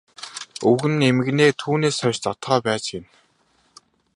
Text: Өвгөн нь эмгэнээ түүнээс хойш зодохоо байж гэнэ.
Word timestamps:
Өвгөн 0.67 0.93
нь 0.97 1.07
эмгэнээ 1.09 1.49
түүнээс 1.61 1.97
хойш 2.01 2.17
зодохоо 2.23 2.57
байж 2.67 2.85
гэнэ. 2.93 3.07